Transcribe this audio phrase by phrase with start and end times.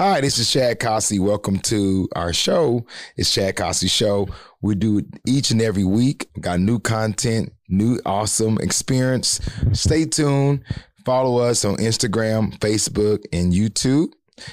[0.00, 1.18] Hi, this is Chad Cossey.
[1.18, 2.86] Welcome to our show.
[3.18, 4.28] It's Chad Cossey Show.
[4.62, 6.30] We do it each and every week.
[6.40, 9.42] Got new content, new awesome experience.
[9.74, 10.64] Stay tuned.
[11.04, 14.08] Follow us on Instagram, Facebook, and YouTube.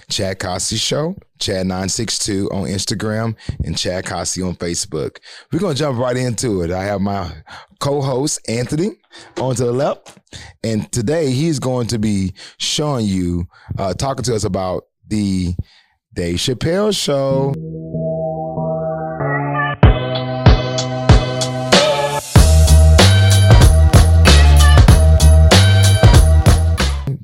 [0.09, 5.19] Chad Cossey Show, Chad962 on Instagram, and Chad Cossey on Facebook.
[5.53, 6.71] We're going to jump right into it.
[6.71, 7.31] I have my
[7.79, 8.97] co host, Anthony,
[9.39, 10.17] on to the left.
[10.61, 15.55] And today he's going to be showing you, uh, talking to us about the
[16.13, 17.53] Dave Chappelle Show.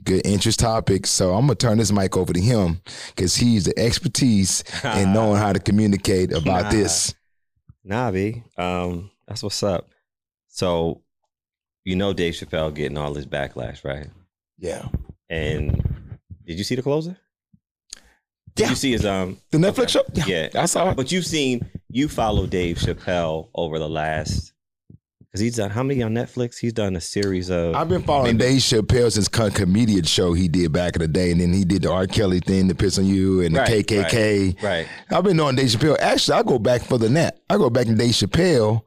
[0.04, 1.06] good interest topic.
[1.08, 5.38] So I'm gonna turn this mic over to him because he's the expertise in knowing
[5.40, 6.72] how to communicate about Nah.
[6.72, 7.14] this.
[7.84, 8.44] Nah, B.
[8.58, 9.90] Um, that's what's up.
[10.48, 11.02] So,
[11.84, 14.08] you know Dave Chappelle getting all this backlash, right?
[14.58, 14.88] Yeah.
[15.30, 15.82] And
[16.46, 17.18] did you see the closer?
[18.56, 18.70] Did Yeah.
[18.70, 20.04] you see his um The Netflix show?
[20.28, 20.50] Yeah.
[20.56, 20.98] I saw it.
[20.98, 24.52] But you've seen you follow Dave Chappelle over the last
[25.20, 26.60] because he's done how many on Netflix?
[26.60, 30.34] He's done a series of I've been following maybe- Dave Chappelle since con- comedian show
[30.34, 32.06] he did back in the day, and then he did the R.
[32.06, 34.62] Kelly thing, the piss on you, and the Right, KKK.
[34.62, 34.88] right.
[35.10, 35.98] I've been on Dave Chappelle.
[36.00, 37.40] Actually, I go back further than that.
[37.50, 38.82] I go back to Dave Chappelle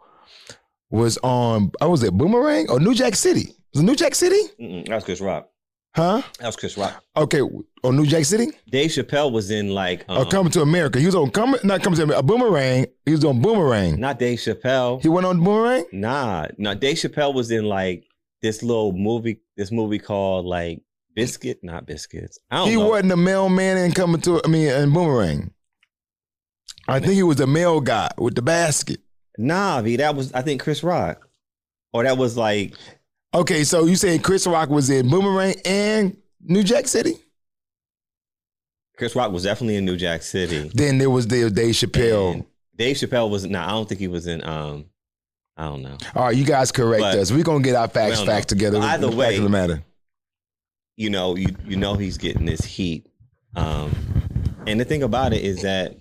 [0.91, 1.73] was on.
[1.81, 3.49] I was at Boomerang or New Jack City.
[3.75, 4.41] Was it New Jack City?
[4.61, 5.49] Mm-mm, that was Chris Rock.
[5.97, 6.21] Huh?
[6.41, 7.03] That was Chris Rock.
[7.17, 8.49] Okay, on New Jack City.
[8.71, 11.01] Dave Chappelle was in like um, or Coming to America.
[11.01, 12.21] He was on coming, not coming to America.
[12.21, 12.87] A Boomerang.
[13.07, 13.99] He was on Boomerang.
[13.99, 15.01] not Dave Chappelle.
[15.01, 15.87] He went on Boomerang.
[15.93, 16.75] Nah, no.
[16.75, 18.05] Dave Chappelle was in like
[18.43, 20.83] this little movie, this movie called like
[21.15, 22.39] Biscuit, not Biscuits.
[22.51, 22.89] I don't He know.
[22.89, 24.43] wasn't a mailman in coming to.
[24.45, 25.53] I mean, in Boomerang.
[26.89, 29.01] I think he was the mail guy with the basket.
[29.39, 31.27] Nah, V, that was I think Chris Rock,
[31.95, 32.75] or that was like
[33.35, 37.15] Okay, so you saying Chris Rock was in Boomerang and New Jack City?
[38.97, 40.71] Chris Rock was definitely in New Jack City.
[40.73, 42.35] Then there was the Dave Chappelle.
[42.35, 42.45] And
[42.77, 43.67] Dave Chappelle was nah.
[43.67, 44.43] I don't think he was in.
[44.43, 44.87] Um,
[45.57, 45.99] I don't know.
[46.15, 47.31] All right, you guys correct But- us.
[47.31, 48.41] We're gonna get our facts no.
[48.41, 48.79] together.
[48.79, 49.83] Either The way- the matter.
[50.97, 53.07] You know, you you know he's getting this heat.
[53.55, 53.95] Um,
[54.67, 55.99] and the thing about it is that,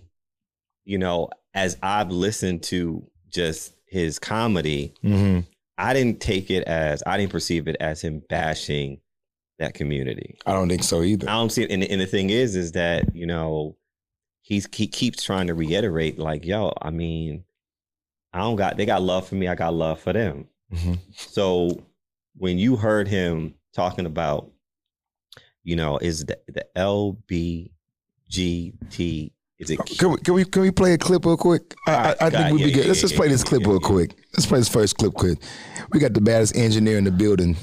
[0.86, 5.42] you know, as I've listened to just his comedy, hmm
[5.78, 9.00] I didn't take it as I didn't perceive it as him bashing
[9.59, 10.38] that community.
[10.46, 11.30] I don't think so either.
[11.30, 11.72] I don't see it.
[11.72, 13.78] And, and the thing is, is that you know,
[14.41, 17.44] he's he keeps trying to reiterate, like, yo, I mean,
[18.34, 20.47] I don't got they got love for me, I got love for them.
[20.74, 21.00] Mhm.
[21.16, 21.84] So
[22.38, 24.52] when you heard him talking about,
[25.63, 27.72] you know, is the the LBGT
[29.60, 31.74] is it Can we, can we can we play a clip real quick?
[31.88, 32.54] I, All right, I, I think ahead.
[32.54, 32.82] we'd be good.
[32.84, 33.88] yeah, Let's yeah, just play yeah, this clip yeah, real yeah.
[33.88, 34.16] quick.
[34.34, 35.40] Let's play this first clip quick.
[35.92, 37.56] We got the baddest engineer in the building.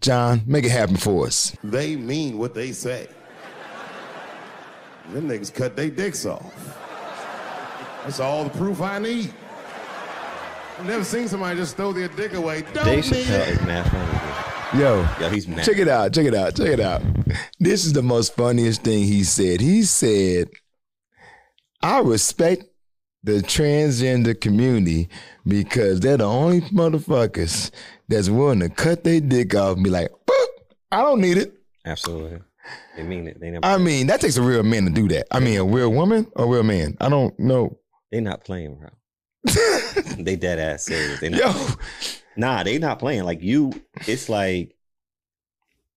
[0.00, 1.56] John, make it happen for us.
[1.64, 3.08] They mean what they say.
[5.12, 6.52] Them niggas cut their dicks off.
[8.04, 9.32] That's all the proof I need.
[10.78, 12.62] I've never seen somebody just throw their dick away.
[12.74, 13.48] Don't Dave mean Chappelle it.
[13.48, 14.80] is mad funny.
[14.82, 15.64] Yo, Yo, he's mad.
[15.64, 16.12] check it out.
[16.12, 16.54] Check it out.
[16.56, 17.02] Check it out.
[17.58, 19.60] This is the most funniest thing he said.
[19.60, 20.48] He said,
[21.82, 22.64] I respect
[23.22, 25.08] the transgender community
[25.46, 27.70] because they're the only motherfuckers
[28.08, 30.46] that's willing to cut their dick off and be like, "Boop,
[30.92, 31.52] I don't need it.
[31.84, 32.40] Absolutely,
[32.96, 33.40] they mean it.
[33.40, 33.64] They never.
[33.64, 35.26] I mean, that takes a real man to do that.
[35.30, 36.96] I mean, a real woman or a real man?
[37.00, 37.78] I don't know.
[38.10, 38.90] they not playing, bro.
[40.18, 41.20] they dead ass serious.
[41.20, 41.66] They not Yo,
[42.36, 43.24] Nah, they not playing.
[43.24, 43.72] Like you,
[44.06, 44.76] it's like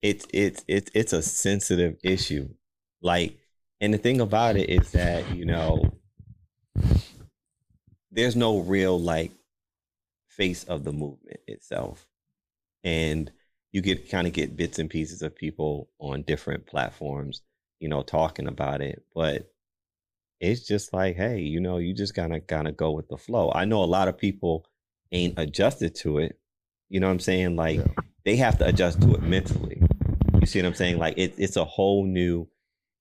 [0.01, 2.49] it's it's it's it's a sensitive issue.
[3.01, 3.37] Like,
[3.81, 5.91] and the thing about it is that you know,
[8.11, 9.31] there's no real like
[10.27, 12.07] face of the movement itself,
[12.83, 13.31] and
[13.71, 17.41] you get kind of get bits and pieces of people on different platforms,
[17.79, 19.51] you know, talking about it, but
[20.39, 23.51] it's just like, hey, you know, you just gotta gotta go with the flow.
[23.53, 24.65] I know a lot of people
[25.11, 26.39] ain't adjusted to it.
[26.89, 27.55] You know what I'm saying?
[27.55, 27.81] Like
[28.25, 29.81] they have to adjust to it mentally.
[30.39, 30.97] You see what I'm saying?
[30.97, 32.47] Like it, it's a whole new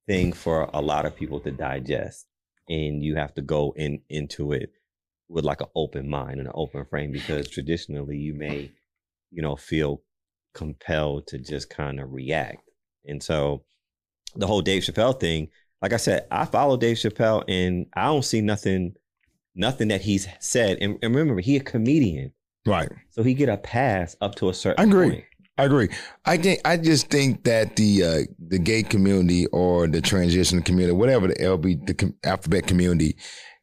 [0.09, 2.27] thing for a lot of people to digest,
[2.69, 4.73] and you have to go in into it
[5.29, 8.73] with like an open mind and an open frame because traditionally you may,
[9.31, 10.03] you know, feel
[10.55, 12.71] compelled to just kind of react.
[13.07, 13.65] And so
[14.35, 15.49] the whole Dave Chappelle thing,
[15.83, 18.95] like I said, I follow Dave Chappelle and I don't see nothing,
[19.55, 20.79] nothing that he's said.
[20.81, 22.33] And, and remember, he a comedian,
[22.67, 22.91] right.
[23.11, 24.85] so he get a pass up to a certain.
[24.85, 25.11] I agree.
[25.11, 25.25] point.
[25.59, 25.89] I agree.
[26.25, 30.97] I think I just think that the uh, the gay community or the transition community,
[30.97, 33.17] whatever the LB the com- alphabet community,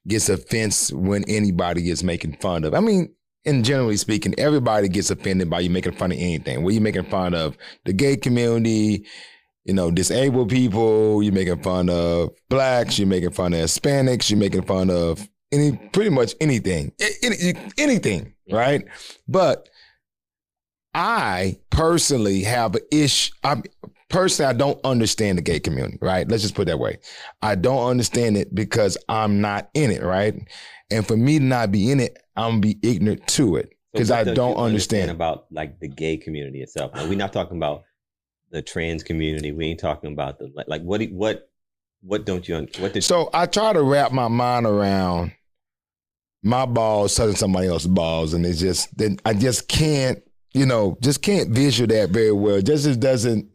[0.07, 2.74] gets offense when anybody is making fun of.
[2.74, 3.13] I mean,
[3.45, 6.63] and generally speaking, everybody gets offended by you making fun of anything.
[6.63, 9.06] Were you making fun of the gay community?
[9.65, 14.38] you know, disabled people, you're making fun of blacks, you're making fun of Hispanics, you're
[14.38, 16.92] making fun of any pretty much anything.
[17.24, 18.86] Any, anything, right?
[19.27, 19.68] But
[20.95, 23.31] I personally have an ish.
[23.44, 23.62] I
[24.09, 26.27] personally I don't understand the gay community, right?
[26.27, 27.00] Let's just put it that way.
[27.42, 30.33] I don't understand it because I'm not in it, right?
[30.89, 34.15] And for me to not be in it, I'm be ignorant to it because So
[34.15, 35.12] I don't you understand.
[35.12, 36.94] about like the gay community itself.
[36.95, 37.83] Now, we're not talking about
[38.51, 39.51] the trans community.
[39.51, 40.68] We ain't talking about the like.
[40.68, 41.50] like what what
[42.01, 45.33] what don't you what did So I try to wrap my mind around
[46.42, 50.21] my balls touching somebody else's balls, and it's just then I just can't,
[50.56, 52.62] you know, just can't visual that very well.
[52.62, 53.48] Just it doesn't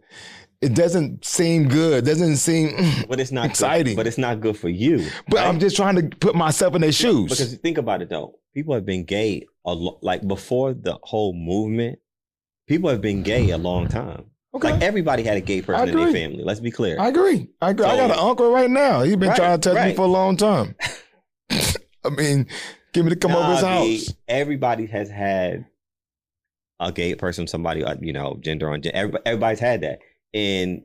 [0.61, 2.05] it doesn't seem good.
[2.05, 2.73] Doesn't seem.
[3.09, 3.97] but it's not good- exciting.
[3.97, 5.09] but it's not good for you.
[5.29, 5.47] But right?
[5.47, 7.31] I'm just trying to put myself in their shoes.
[7.31, 8.35] because think about it though.
[8.55, 11.99] People have been gay a lo- like before the whole movement.
[12.67, 14.27] People have been gay a long time.
[14.55, 16.45] okay, Like everybody had a gay person in their family.
[16.45, 17.01] Let's be clear.
[17.01, 17.49] I agree.
[17.61, 17.87] I agree.
[17.87, 19.03] I got an uncle right now.
[19.03, 20.75] He's been Right, trying to touch me for a long time.
[22.05, 22.47] I mean,
[22.93, 24.15] give me to come over his house.
[24.29, 25.67] Everybody has had
[26.81, 28.97] a gay person, somebody, uh, you know, gender on gender.
[28.97, 30.01] Everybody, everybody's had that,
[30.35, 30.83] and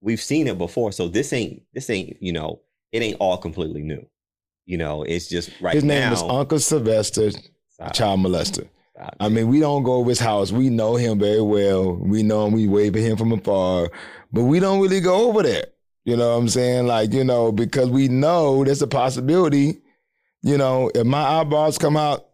[0.00, 0.90] we've seen it before.
[0.90, 2.60] So this ain't this ain't you know
[2.92, 4.04] it ain't all completely new.
[4.66, 6.12] You know, it's just right his name now.
[6.12, 7.30] is Uncle Sylvester,
[7.70, 8.68] Stop, child molester.
[8.94, 9.16] stop.
[9.20, 10.52] I mean, we don't go over his house.
[10.52, 11.94] We know him very well.
[11.94, 12.52] We know him.
[12.52, 13.90] We wave at him from afar,
[14.32, 15.64] but we don't really go over there.
[16.04, 16.86] You know what I'm saying?
[16.86, 19.78] Like, you know, because we know there's a possibility,
[20.42, 22.27] you know, if my eyeballs come out,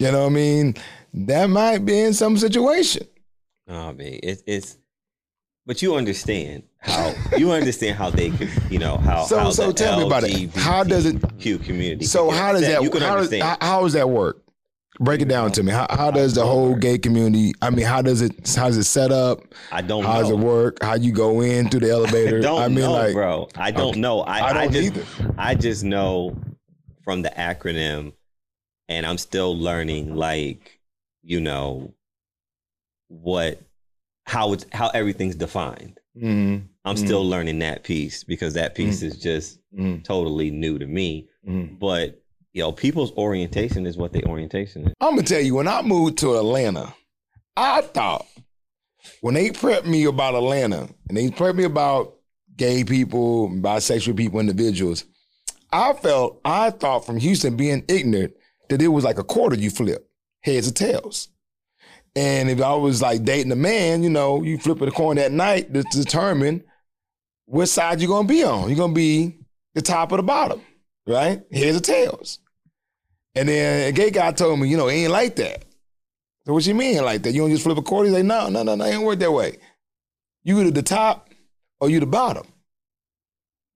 [0.00, 0.74] you know what I mean?
[1.14, 3.06] That might be in some situation.
[3.68, 4.76] Oh man, it's it's.
[5.66, 9.70] But you understand how you understand how they could, you know, how So- how so
[9.72, 10.50] tell me about it.
[10.56, 12.04] How does it- LGBTQ community?
[12.06, 13.42] So how does that, You can how, does, understand.
[13.62, 14.42] how, how does that work?
[14.98, 15.70] Break it down to me.
[15.70, 18.84] How, how does the whole gay community, I mean, how does it, how does it
[18.84, 19.40] set up?
[19.70, 20.82] I don't How does it work?
[20.82, 22.38] How you go in through the elevator?
[22.40, 23.48] I don't I mean, know, like, bro.
[23.56, 24.00] I don't Okay.
[24.00, 24.20] know.
[24.22, 25.34] I, I I, don't just either.
[25.38, 26.36] I just know
[27.04, 28.12] from the acronym,
[28.90, 30.14] and I'm still learning.
[30.16, 30.78] Like,
[31.22, 31.94] you know,
[33.08, 33.60] what
[34.26, 35.98] how it's how everything's defined.
[36.16, 36.98] Mhm, I'm Mhm.
[36.98, 41.28] still learning that piece because that piece is just mhm, totally new to me.
[41.46, 41.78] mhm.
[41.78, 42.22] But
[42.52, 44.92] you know, people's orientation is what their orientation is.
[45.00, 46.92] I'm gonna tell you, when I moved to Atlanta,
[47.56, 48.26] I thought
[49.20, 52.16] when they prepped me about Atlanta and they prepped me about
[52.56, 55.04] gay people, bisexual people, individuals,
[55.72, 58.34] I felt I thought from Houston being ignorant
[58.70, 60.08] that it was like a quarter you flip,
[60.40, 61.28] heads or tails.
[62.16, 65.32] And if I was like dating a man, you know, you flip a coin that
[65.32, 66.64] night to determine
[67.46, 68.68] what side you're gonna be on.
[68.68, 69.38] You're gonna be
[69.74, 70.60] the top or the bottom,
[71.06, 71.42] right?
[71.52, 72.38] Heads or tails.
[73.34, 75.64] And then a gay guy told me, you know, it ain't like that.
[76.46, 77.32] So what you mean like that?
[77.32, 78.06] You don't just flip a quarter?
[78.06, 79.58] He's like, no, no, no, no, it ain't work that way.
[80.42, 81.30] You either the top
[81.80, 82.46] or you the bottom.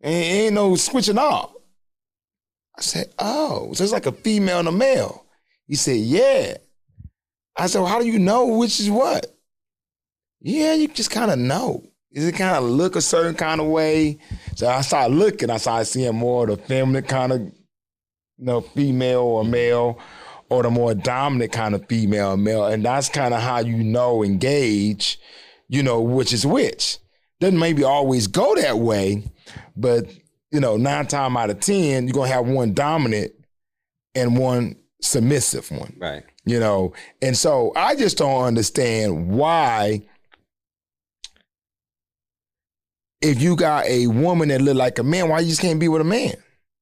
[0.01, 1.54] And ain't no switching off.
[2.77, 5.25] I said, oh, so it's like a female and a male.
[5.67, 6.57] He said, yeah.
[7.57, 9.27] I said, well, how do you know which is what?
[10.41, 11.85] Yeah, you just kind of know.
[12.11, 14.19] Is it kind of look a certain kind of way?
[14.57, 17.53] So I started looking, I started seeing more of the feminine kind of, you
[18.39, 19.99] know, female or male,
[20.51, 22.67] or the more dominant kind of female or male.
[22.67, 25.19] And that's kind of how you know, engage,
[25.69, 26.99] you know, which is which.
[27.41, 29.25] Doesn't maybe always go that way,
[29.77, 30.07] but
[30.55, 33.33] you know, nine times out of ten, you're gonna have one dominant
[34.15, 36.23] and one submissive one Right.
[36.47, 40.01] you know and so i just don't understand why
[43.21, 45.89] if you got a woman that look like a man why you just can't be
[45.89, 46.33] with a man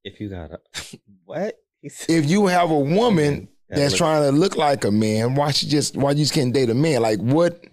[0.05, 0.61] If you got a
[1.25, 1.59] what?
[1.83, 5.51] If you have a woman That that's look- trying to look like a man why
[5.51, 7.65] she just why you just can't date a man like what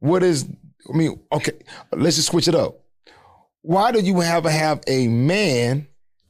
[0.00, 0.48] what is
[0.92, 1.52] i mean okay
[1.92, 2.80] let's just switch it up
[3.64, 5.86] why do you have have a man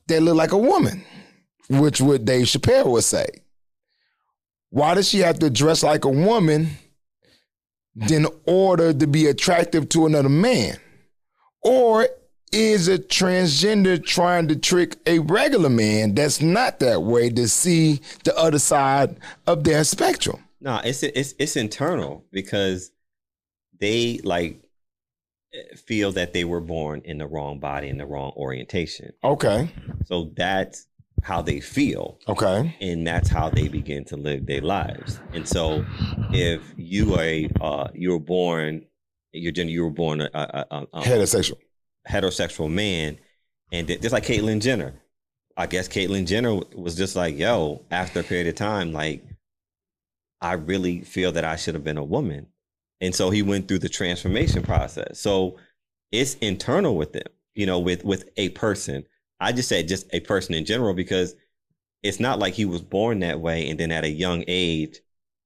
[0.07, 1.05] that look like a woman?
[1.69, 3.26] Which what dave chappelle would say.
[4.71, 6.69] Why does she have to dress like a woman
[8.09, 10.76] in order to be attractive to another man?
[11.61, 12.07] Or
[12.53, 18.00] is a transgender trying to trick a regular man that's not that way to see
[18.23, 20.41] the other side of their spectrum?
[20.61, 22.93] No, it's it's it's internal because
[23.81, 24.63] they like
[25.76, 29.12] feel that they were born in the wrong body in the wrong orientation.
[29.23, 29.70] Okay.
[30.06, 30.87] So that's
[31.23, 32.76] how they feel Okay.
[32.80, 35.20] and that's how they begin to live their lives.
[35.32, 35.84] And so
[36.32, 38.84] if you are a uh, you were born
[39.32, 41.56] your gender you were born a, a, a, a Heterosexual.
[42.08, 43.18] heterosexual man
[43.73, 44.94] and just like Caitlyn Jenner.
[45.56, 49.25] I guess Caitlyn Jenner was just like, yo, after a period of time, like,
[50.40, 52.49] I really feel that I should have been a woman.
[53.04, 55.20] And so he went through the transformation process.
[55.20, 55.56] So
[56.11, 59.04] it's internal with them, you know, with with a person.
[59.40, 61.34] I just said just a person in general because
[62.02, 65.00] it's not like he was born that way and then at a young age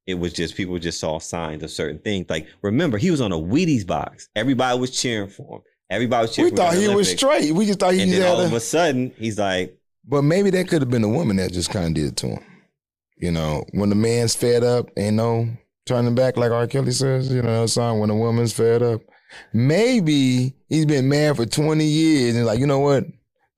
[0.06, 2.30] it was just people just saw signs of certain things.
[2.30, 4.28] Like remember, he was on a Wheaties box.
[4.36, 5.62] Everybody was cheering for him.
[5.90, 6.52] Everybody was cheering.
[6.52, 7.52] We thought he the was straight.
[7.52, 10.22] We just thought he And then all had of a, a sudden, he's like, But
[10.22, 12.44] maybe that could have been a woman that just kind of did it to him.
[13.16, 15.48] You know, when the man's fed up, ain't no
[15.88, 16.66] turning back, like R.
[16.66, 17.32] Kelly says.
[17.32, 19.00] You know, that song when a woman's fed up.
[19.52, 23.04] Maybe he's been married for twenty years and like, you know what?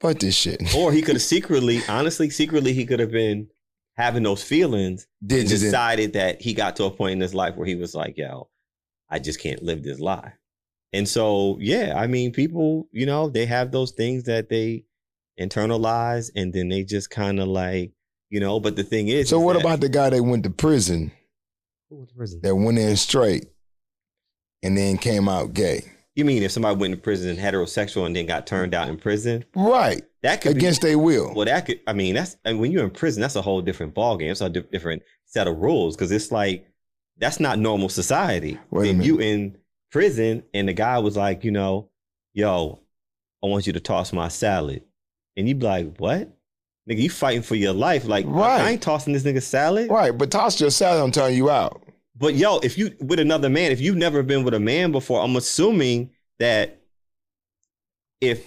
[0.01, 0.75] Fuck this shit.
[0.75, 3.49] or he could have secretly, honestly, secretly, he could have been
[3.97, 7.55] having those feelings Did and decided that he got to a point in his life
[7.57, 8.49] where he was like, yo,
[9.11, 10.33] I just can't live this lie.
[10.93, 14.85] And so, yeah, I mean, people, you know, they have those things that they
[15.39, 17.93] internalize and then they just kind of like,
[18.31, 21.13] you know, but the thing is, So what about the guy that went to prison
[21.91, 22.41] Who went to prison?
[22.43, 23.47] that went in straight
[24.63, 25.83] and then came out gay?
[26.15, 29.45] You mean if somebody went to prison heterosexual and then got turned out in prison?
[29.55, 30.03] Right.
[30.23, 31.35] That could Against be, their will.
[31.35, 33.63] well, that could, I mean, that's, I mean, when you're in prison, that's a whole
[33.63, 34.31] different ballgame.
[34.31, 36.67] It's a di- different set of rules because it's like,
[37.17, 38.59] that's not normal society.
[38.71, 39.57] Wait a Then you in
[39.91, 41.91] prison and the guy was like, you know,
[42.35, 42.81] yo,
[43.43, 44.83] I want you to toss my salad.
[45.37, 46.37] And you'd be like, what?
[46.91, 48.05] Nigga, you fighting for your life.
[48.05, 48.61] Like, Right.
[48.61, 49.91] I ain't tossing this nigga salad.
[49.91, 50.17] Right.
[50.17, 51.83] But toss your salad, I'm telling you out.
[52.17, 55.23] But yo, if you with another man, if you've never been with a man before,
[55.23, 56.81] I'm assuming that
[58.21, 58.47] if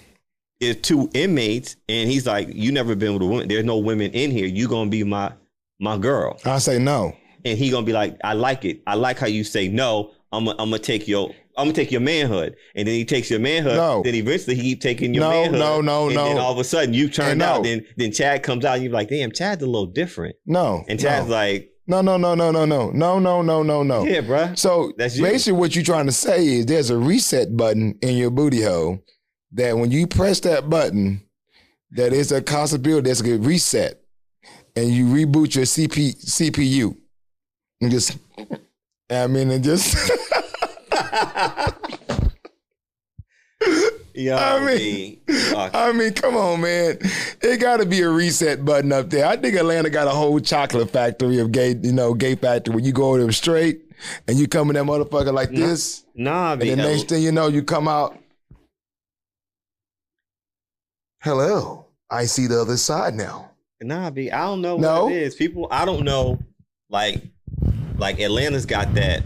[0.60, 4.12] if two inmates and he's like, you never been with a woman, there's no women
[4.12, 5.32] in here, you gonna be my
[5.80, 6.40] my girl.
[6.46, 7.16] I say no.
[7.46, 8.82] And he gonna be like, I like it.
[8.86, 10.12] I like how you say no.
[10.34, 12.56] I'm gonna take your I'm gonna take your manhood.
[12.76, 13.76] And then he takes your manhood.
[13.78, 14.02] No.
[14.04, 15.60] Then eventually he keep taking your No, manhood.
[15.60, 16.26] no, no, and no.
[16.26, 17.46] then all of a sudden you turn no.
[17.46, 17.64] out.
[17.64, 20.36] Then then Chad comes out and you're like, damn, Chad's a little different.
[20.46, 20.84] No.
[20.90, 21.34] And Chad's no.
[21.36, 24.06] like, no, no, no, no, no, no, no, no, no, no, no.
[24.06, 24.58] yeah, bruh.
[24.58, 25.24] So That's you.
[25.24, 29.00] basically, what you're trying to say is there's a reset button in your booty hole
[29.52, 31.22] that when you press that button,
[31.92, 34.02] that is a possibility that's a reset,
[34.78, 36.96] and you reboot your CP, CPU,
[37.82, 38.18] and just,
[39.22, 39.96] I mean, and just,
[44.16, 46.98] Yo, I mean- I mean, come on, man,
[47.42, 49.26] it got to be a reset button up there.
[49.26, 52.84] I think Atlanta got a whole chocolate factory of gay, you know, gay factory When
[52.84, 53.82] you go over them straight
[54.28, 55.66] and you come in that motherfucker like No.
[55.68, 58.18] this, nah, and the next thing you know, you come out.
[61.22, 63.50] Hello, I see the other side now.
[63.82, 65.06] Nah, B, I don't know No?
[65.06, 65.36] what it is.
[65.36, 66.40] People, I don't know.
[66.90, 67.22] Like,
[68.04, 69.24] like Atlanta's got that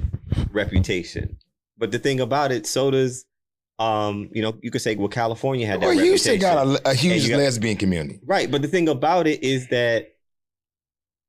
[0.51, 1.37] reputation,
[1.77, 3.25] but the thing about it, so does,
[3.79, 6.93] um, you know, you could say, well, California had that Well, Houston got a, a
[6.93, 8.19] huge got- lesbian community.
[8.25, 8.49] right?
[8.49, 10.13] But the thing about it is that,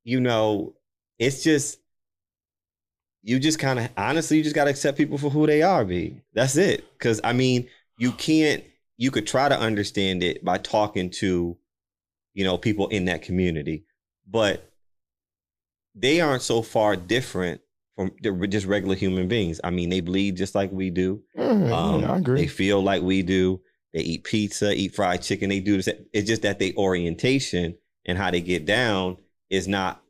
[0.05, 0.75] you know,
[1.19, 1.78] it's just.
[3.23, 5.85] You just kind of honestly, you just got to accept people for who they are,
[5.85, 6.17] B.
[6.35, 6.85] That's it.
[6.97, 8.62] Because I mean, you can't.
[8.97, 11.57] You could try to understand it by talking to,
[12.33, 13.85] you know, people in that community,
[14.26, 14.68] but
[16.00, 17.61] they aren't so far different
[17.97, 18.12] from
[18.49, 19.61] just regular human beings.
[19.64, 21.23] I mean, they bleed just like we do.
[21.37, 22.43] Mhm, Um, I agree.
[22.43, 23.61] They feel like we do.
[23.93, 25.49] They eat pizza, eat fried chicken.
[25.49, 25.88] They do this.
[26.12, 27.75] It's just that they orientation
[28.07, 29.17] and how they get down
[29.50, 30.02] is not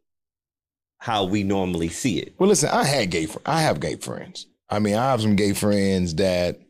[0.99, 2.35] how we normally see it.
[2.39, 3.27] Well, listen, I had gay.
[3.27, 4.47] Fr- I have gay friends.
[4.69, 6.61] I mean, I have some gay friends that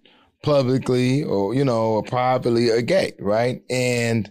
[0.44, 3.62] publicly or you know or privately are gay, right?
[3.68, 4.30] And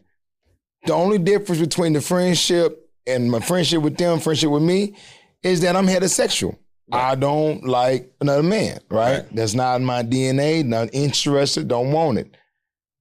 [0.86, 4.96] the only difference between the friendship and my friendship with them, friendship with me,
[5.44, 6.58] is that I'm heterosexual.
[6.92, 9.20] I don't like another man, right?
[9.20, 9.36] Right.
[9.36, 10.64] That's not my DNA.
[10.64, 11.68] Not interested.
[11.68, 12.36] Don't want it.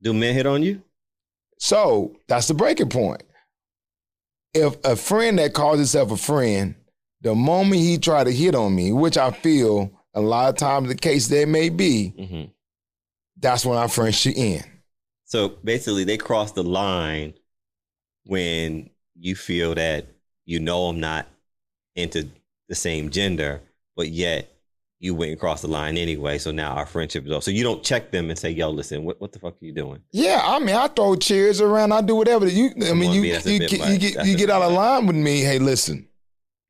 [0.03, 0.83] Do men hit on you?
[1.59, 3.23] So that's the breaking point.
[4.55, 6.75] If a friend that calls himself a friend,
[7.21, 10.89] the moment he try to hit on me, which I feel a lot of times
[10.89, 12.45] the case there may be, hmm
[13.39, 14.65] that's when our friendship end.
[15.25, 17.35] So basically, they cross the line
[18.25, 20.07] when you feel that
[20.45, 21.27] you know I'm not
[21.95, 22.29] into
[22.69, 23.61] the same gender,
[23.97, 24.53] but yet
[24.99, 26.39] you went across the line anyway.
[26.39, 27.41] So now our friendship is over.
[27.43, 29.73] So you don't check them and say, "Yo, listen, what, what the fuck are you
[29.73, 32.47] doing?" Yeah, I mean, I throw chairs around, I do whatever.
[32.49, 35.41] You, I mean, you, you, get- you get you get out of line with me.
[35.41, 36.09] Hey, listen.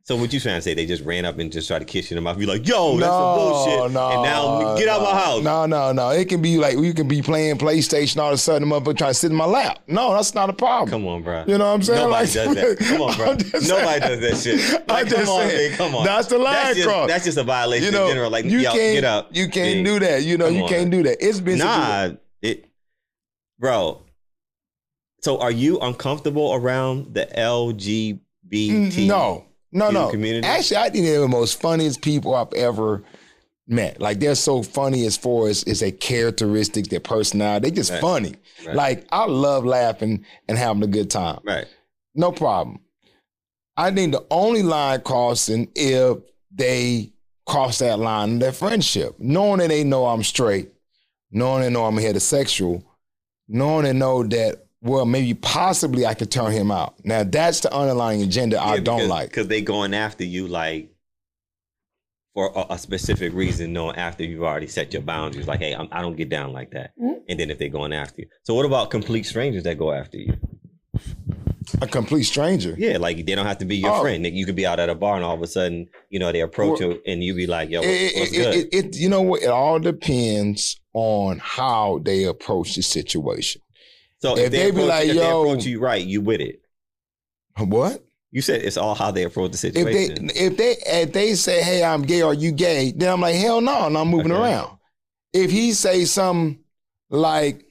[0.07, 0.73] So what you trying to say?
[0.73, 2.39] They just ran up and just tried to kiss you in the mouth.
[2.39, 5.43] Be like, "Yo, that's no, some bullshit," no, and now get out no, my house.
[5.43, 6.11] No, no, no.
[6.11, 9.11] It can be like we can be playing PlayStation all of a sudden, motherfucker trying
[9.11, 9.81] to sit in my lap.
[9.89, 10.91] No, that's not a problem.
[10.91, 11.43] Come on, bro.
[11.49, 11.99] You know what I'm saying?
[12.09, 12.79] Nobody Like- does that.
[12.89, 13.27] Come on, bro.
[13.33, 14.01] Nobody saying.
[14.01, 14.81] does that shit.
[14.89, 15.71] I'm Like, just come on, saying.
[15.71, 15.77] man.
[15.79, 16.05] Come on.
[16.05, 17.09] That's the line that's just, cross.
[17.09, 18.31] That's just a violation you know, in general.
[18.31, 19.31] Like, you yo, can't get up.
[19.35, 20.23] You can't do that.
[20.23, 20.69] You know, Come you on.
[20.69, 21.17] can't do that.
[21.19, 22.11] It's been Nah,
[22.43, 22.67] it,
[23.59, 24.03] bro.
[25.23, 29.09] So, are you uncomfortable around the LGBT?
[29.09, 30.11] No, no, no.
[30.11, 30.47] community?
[30.47, 33.03] Actually, I think they're the most funniest people I've ever
[33.69, 34.01] met.
[34.01, 37.69] Like they're so funny as far as is a characteristic, their personality.
[37.71, 38.01] They just Right.
[38.01, 38.35] funny.
[38.65, 38.77] Right.
[38.77, 41.41] Like I love laughing and having a good time.
[41.45, 41.67] Right.
[42.15, 42.81] No problem.
[43.77, 46.19] I think the only line crossing if
[46.51, 47.13] they
[47.45, 50.71] cross that line in their friendship, knowing that they know I'm straight,
[51.31, 52.83] knowing they know I'm heterosexual,
[53.49, 56.95] knowing they know that well maybe possibly I could turn him out.
[57.05, 59.29] Now that's the underlying agenda I don't like.
[59.31, 60.91] because they going after you like
[62.35, 65.49] for a, a specific reason, knowing after you've already set your boundaries.
[65.49, 66.93] Like, hey, I'm, I don't get down like that.
[66.99, 67.21] Mm-hmm.
[67.29, 70.19] And then if they're going after you, so what about complete strangers that go after
[70.19, 70.37] you?
[71.83, 72.75] A complete stranger.
[72.79, 74.01] Yeah, like they don't have to be your Oh.
[74.03, 74.23] friend.
[74.23, 76.31] Like, You could be out at a bar and all of a sudden, you know,
[76.31, 78.69] they approach Well, you and you be like, "Yo, what's, it- what's it- good?" it-
[78.87, 79.43] it- you know what?
[79.43, 83.63] It all depends on how they approach the situation.
[84.21, 86.63] So if they be approach, like, if "Yo-" they approach you right, you with it.
[87.59, 88.03] What?
[88.33, 90.31] You said it's all how they approach the If they situation.
[90.35, 93.61] if they if they say, "Hey, I'm gay," or "You gay," then I'm like, "Hell
[93.61, 94.41] no!" and I'm moving Okay.
[94.43, 94.79] around.
[95.33, 96.59] If he say something
[97.09, 97.65] like,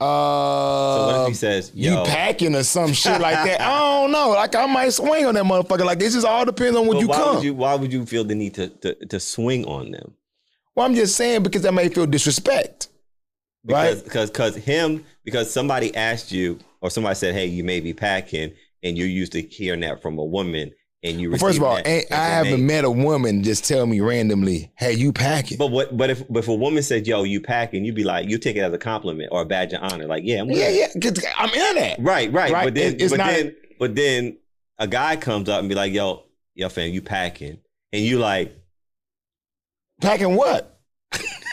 [0.00, 3.60] "Uh," so what if he says, you "Yo," packing or some shit like that.
[3.60, 4.30] I don't know.
[4.30, 5.84] Like I might swing on that motherfucker.
[5.84, 7.34] Like this is all depends on when but you why come.
[7.36, 7.54] would you?
[7.54, 10.14] Why would you feel the need to to, to swing on them?
[10.76, 12.88] well, I'm just saying because I may feel disrespect.
[13.68, 14.04] Because Right.
[14.04, 18.52] because because him because somebody asked you or somebody said hey you may be packing
[18.82, 20.72] and you're used to hearing that from a woman
[21.04, 24.72] and you Well, first of all, I haven't met a woman just tell me randomly,
[24.76, 27.84] "Hey, you packing?" but what but if but if a woman said yo you packing
[27.84, 30.24] you'd be like you take it as a compliment or a badge of honor like
[30.24, 30.88] yeah I'm yeah, yeah,
[31.36, 31.96] I'm in that.
[32.00, 34.38] right right Right, but then it's but not- then but then
[34.78, 36.24] a guy comes up and be like yo
[36.56, 37.58] yo fam you packing
[37.92, 38.54] and you like
[40.00, 40.77] Packing what?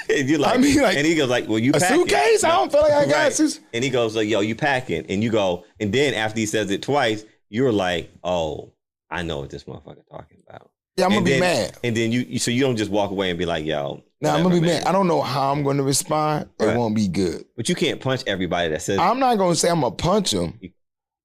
[0.16, 2.44] and you like, I mean, like, and he goes like well you A packing suitcase?
[2.44, 3.34] I don't feel like I got Right.
[3.34, 6.46] sus- And he goes like, "Yo, you packing?" And you go, and then after he
[6.46, 8.74] says it twice, you're like, "Oh,
[9.10, 11.78] I know what this motherfucker talking about." Yeah, I'm gonna And be mad.
[11.84, 14.44] And then you, so you don't just walk away and be like, "Yo." Now I'm
[14.44, 14.86] gonna be mad.
[14.86, 16.50] I don't know how I'm gonna respond.
[16.60, 17.46] It won't be good.
[17.58, 20.58] But you can't punch everybody that says I'm not gonna say I'm gonna punch him.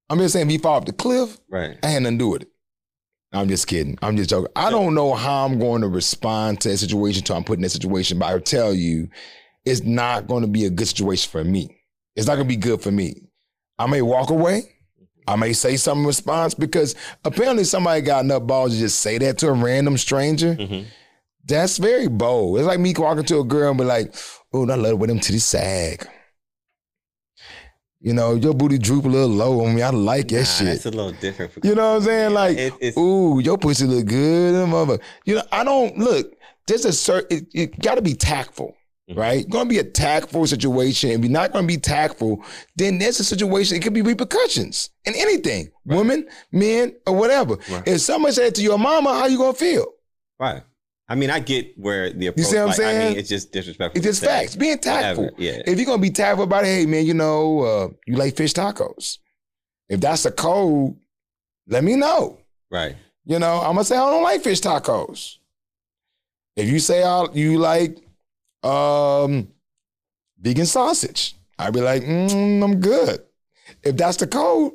[0.09, 1.77] I'm just saying if he fall off the cliff, right.
[1.81, 2.50] I had nothing to do with it.
[3.33, 3.97] I'm just kidding.
[4.01, 4.51] I'm just joking.
[4.55, 7.61] I don't know how I'm going to respond to that situation until I'm put in
[7.61, 9.07] that situation, but I tell you,
[9.65, 11.77] it's not going to be a good situation for me.
[12.15, 13.15] It's not going to be good for me.
[13.79, 14.63] I may walk away.
[15.27, 19.17] I may say some in response because apparently somebody got enough balls to just say
[19.19, 20.55] that to a random stranger.
[20.55, 20.85] Mhm.
[21.45, 22.57] That's very bold.
[22.57, 24.13] It's like me walking to a girl and be like,
[24.53, 26.05] oh, I love when them titties sag.
[28.03, 29.83] You know, your booty droop a little low on me.
[29.83, 30.67] I like that Nah, shit.
[30.69, 31.51] It's a little different.
[31.53, 32.33] For You know what I'm saying?
[32.33, 34.97] Like, It- ooh, your pussy look good, mother.
[35.25, 36.33] You know, I don't look.
[36.67, 37.37] There's a certain.
[37.37, 38.75] It, it got to be tactful,
[39.09, 39.17] Mhm.
[39.17, 39.47] right?
[39.49, 41.11] Going to be a tactful situation.
[41.11, 42.43] If you're not going to be tactful,
[42.75, 43.77] then there's a situation.
[43.77, 47.57] It could be repercussions in anything, women, men, or whatever.
[47.69, 47.87] Right.
[47.87, 49.85] If somebody said to your mama, how you gonna feel?
[50.39, 50.63] right.
[51.09, 52.45] I mean, I get where the approach.
[52.47, 53.09] see what I'm like, I saying?
[53.09, 53.97] mean, it's just disrespectful.
[53.97, 54.55] It's just facts.
[54.55, 55.25] Being tactful.
[55.25, 55.41] whatever.
[55.41, 55.61] Yeah.
[55.65, 58.53] If you're gonna be tactful about it, hey man, you know, uh, you like fish
[58.53, 59.17] tacos.
[59.89, 60.95] If that's the code,
[61.67, 62.39] let me know.
[62.69, 62.95] right.
[63.25, 65.37] You know, I'm gonna say I don't like fish tacos.
[66.55, 67.97] If you say I, you like
[68.63, 69.47] um,
[70.39, 73.21] vegan sausage, I'd be like, mm, I'm good.
[73.83, 74.73] If that's the code,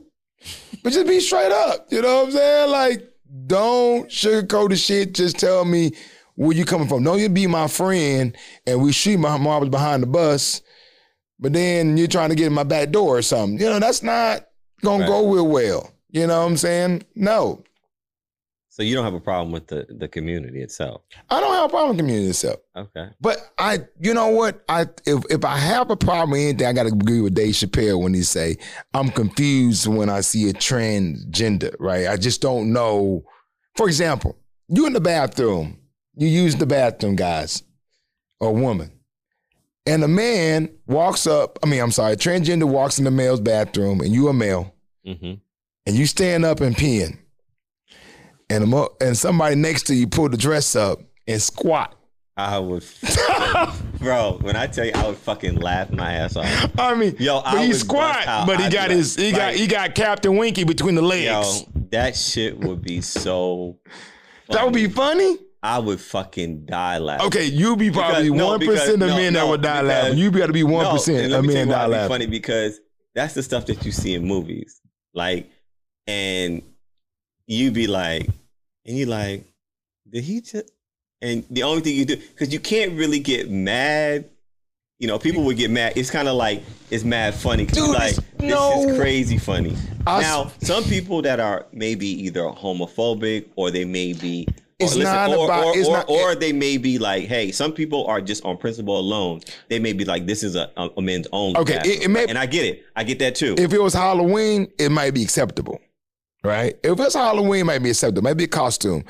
[0.82, 1.86] but just be straight up.
[1.90, 2.70] You know what I'm saying?
[2.70, 3.08] Like,
[3.46, 5.14] don't sugarcoat the shit.
[5.14, 5.90] Just tell me
[6.37, 7.03] where you coming from.
[7.03, 10.62] Don't you be my friend and we shoot my marbles behind the bus,
[11.38, 13.59] but then you're trying to get in my back door or something.
[13.59, 14.46] You know, that's not
[14.83, 15.09] gonna Right.
[15.09, 15.90] go real well.
[16.11, 17.03] You know what I'm saying?
[17.14, 17.62] No.
[18.68, 21.01] So you don't have a problem with the the community itself.
[21.31, 22.57] I don't have a problem with the community itself.
[22.77, 23.07] Okay.
[23.22, 24.62] But I, you know what?
[24.68, 27.55] I if if I have a problem with anything, I got to agree with Dave
[27.55, 28.59] Chappelle when he say
[28.92, 31.75] I'm confused when I see a transgender.
[31.81, 32.07] Right?
[32.07, 33.25] I just don't know.
[33.77, 34.37] For example,
[34.68, 35.79] you in the bathroom,
[36.16, 37.62] you use the bathroom, guys,
[38.40, 38.90] or woman,
[39.87, 41.59] and a man walks up.
[41.62, 44.74] I mean, I'm sorry, a transgender walks in the male's bathroom, and you a male,
[45.05, 45.35] hmm
[45.88, 47.16] and you stand up and peeing,
[48.50, 50.98] and a and somebody next to you pull the dress up
[51.29, 51.94] and squat.
[52.38, 52.85] I would,
[53.98, 54.37] bro.
[54.42, 56.70] When I tell you, I would fucking laugh my ass off.
[56.79, 59.55] I mean, Yo, but I he squat, but he I'd got his he like- got
[59.55, 61.24] he got Captain Winky between the legs.
[61.62, 63.79] Yo, that shit would be so.
[64.50, 65.38] that would be funny.
[65.66, 67.26] I would fucking die laughing.
[67.26, 70.18] Okay, you be probably Because- no, one of no, men that would die because- laughing.
[70.18, 72.09] You better be one No, percent of men die laughing.
[72.09, 72.79] Funny because
[73.14, 74.81] that's the stuff that you see in movies,
[75.14, 75.50] like,
[76.07, 76.62] and
[77.46, 78.29] you be like,
[78.85, 79.44] and you like,
[80.09, 80.70] did he just?
[81.22, 84.29] And the only thing you do because you can't really get mad.
[84.98, 85.94] You know, people would get mad.
[85.96, 87.66] It's kind of like it's mad funny.
[87.66, 88.88] Dude, like, it's- this no.
[88.88, 89.76] is crazy funny.
[90.07, 94.46] I s- now, some people that are maybe either homophobic or they may be
[94.78, 95.64] It's Or listen, not or, about.
[95.64, 96.08] or, it's not.
[96.10, 99.40] or they may be like, hey, some people are just on principle alone.
[99.70, 101.58] They may be like, this is a, a, men's only.
[101.60, 101.94] Okay, bathroom.
[101.96, 102.84] it- it may- and I get it.
[102.94, 103.54] I get that too.
[103.58, 105.80] if it was Halloween, it might be acceptable,
[106.44, 106.78] right?
[106.82, 108.18] If it's Halloween, it might be acceptable.
[108.18, 109.04] It might be a costume.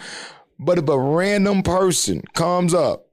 [0.59, 3.09] But if a random person comes up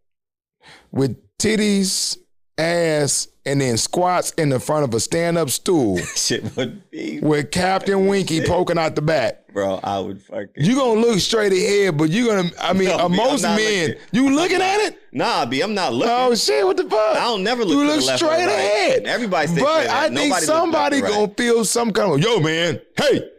[0.92, 2.18] with titties,
[2.60, 7.52] ass, and then squats in the front of a stand-up stool Shit would be, with
[7.52, 9.80] Captain Winky poking out the back, bro.
[9.84, 10.50] I would fucking.
[10.56, 12.50] you gonna look straight ahead, but you gonna.
[12.60, 14.02] I mean, No, uh, B, most men, looking.
[14.12, 14.98] you looking at it?
[15.12, 16.14] Nah, B, I'm not looking.
[16.14, 16.66] Oh shit!
[16.66, 17.18] What the fuck?
[17.18, 18.50] I don't never look You to look the left straight right.
[18.50, 19.04] ahead.
[19.06, 22.80] Everybody stays But I think Nobody somebody gonna feel some kind of yo man.
[22.98, 23.30] Hey,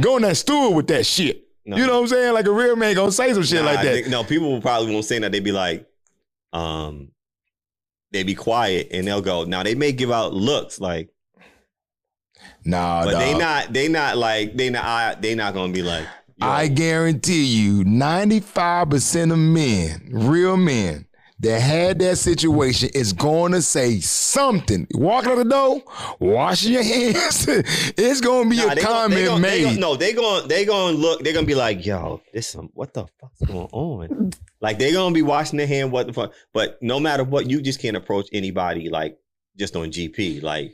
[0.00, 1.44] go on that stool with that shit.
[1.66, 1.76] No.
[1.76, 2.32] You know what I'm saying?
[2.32, 3.92] Like a real man gonna say some shit Nah, like that.
[3.94, 5.32] think- no, people will probably won't say that.
[5.32, 5.86] They'd be like,
[6.54, 7.10] um,
[8.12, 9.44] they be quiet and they'll go.
[9.44, 11.10] Now they may give out looks like,
[12.64, 13.40] nah, but they dawg.
[13.40, 13.72] not.
[13.72, 14.56] They not like.
[14.56, 14.84] They not.
[14.84, 16.06] I, they not gonna be like.
[16.36, 21.06] yo, I guarantee you, 95% of men, real men,
[21.40, 24.86] that had that situation is going to say something.
[24.92, 25.82] Walking out the door,
[26.18, 27.46] washing your hands.
[27.48, 29.64] it's going to be Nah, a comment they gon- they made.
[29.64, 31.22] gon- no, they going they going to look.
[31.22, 35.14] They're gonna be like, "Yo, this some what the fuck's going on?" like they're gonna
[35.14, 35.92] be washing their hand.
[35.92, 36.32] What the fuck?
[36.52, 39.16] But no matter what, you just can't approach anybody like
[39.56, 40.42] just on GP.
[40.42, 40.72] Like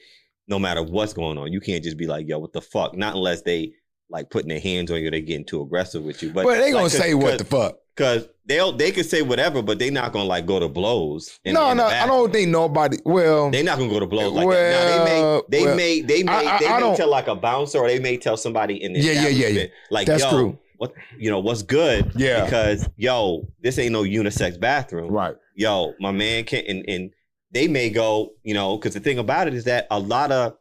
[0.48, 3.14] no matter what's going on, you can't just be like, "Yo, what the fuck?" Not
[3.16, 3.72] unless they
[4.11, 5.11] like putting their hands on you.
[5.11, 6.31] They getting too aggressive with you.
[6.33, 7.77] But but they going like, to say what the fuck.
[7.97, 11.40] because they'll they could say whatever, but they not gonna like go to blows.
[11.45, 12.99] in- No, in no, I don't think nobody.
[13.05, 14.71] Well, They not gonna go to blows like that.
[14.71, 17.29] Now, they may, they well, may, they may, I- I- they I may tell like
[17.29, 19.64] a bouncer, or they may tell somebody in the Yeah, yeah, yeah, yeah.
[19.90, 20.59] Like, That's yo, true.
[20.77, 22.12] what you know, what's good?
[22.14, 22.45] Yeah.
[22.45, 25.11] because yo, this ain't no unisex bathroom.
[25.11, 25.37] right.
[25.57, 27.11] Yo, my man can't, and, and
[27.53, 30.57] they may go, you know, because the thing about it is that a lot of,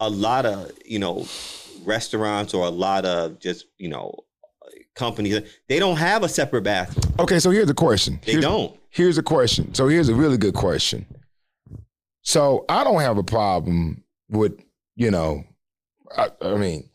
[0.00, 1.24] a lot of, you know,
[1.84, 4.14] restaurants or a lot of just, you know,
[4.94, 7.14] companies, they don't have a separate bathroom.
[7.18, 8.20] Okay, so here's the question.
[8.24, 8.76] They Here's- don't.
[8.90, 9.72] Here's a question.
[9.72, 11.06] So here's a really good question.
[12.20, 14.52] So I don't have a problem with,
[14.96, 15.44] you know,
[16.16, 16.90] I, I mean,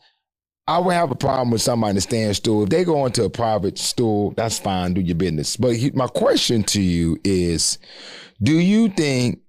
[0.68, 2.62] I would have a problem with somebody in the stand stool.
[2.62, 5.56] If they go into a private stool, that's fine, do your business.
[5.56, 7.78] But he, my question to you is
[8.42, 9.40] do you think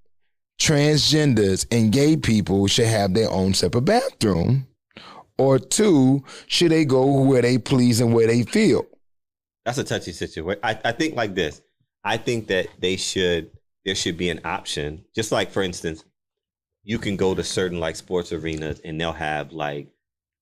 [0.60, 4.66] transgenders and gay people should have their own separate bathroom?
[5.40, 8.86] Or two, should they go where they please and where they feel?
[9.66, 10.60] That's a touchy situation.
[10.64, 11.62] I, I think like this.
[12.04, 13.52] I think that they should
[13.86, 15.06] there should be an option.
[15.16, 16.04] Just like for instance,
[16.84, 19.88] you can go to certain like sports arenas and they'll have like